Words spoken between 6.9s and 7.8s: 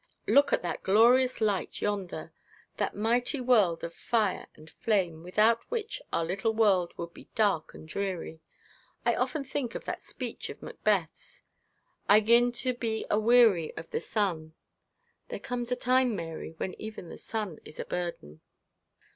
would be dark